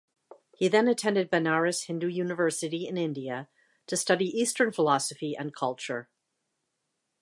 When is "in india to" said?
2.87-3.95